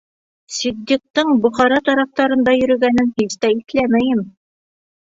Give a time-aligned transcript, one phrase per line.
[0.59, 4.31] —Ситдиҡтың Бохара тарафтарында йөрөгәнен һис тә иҫләмәйем.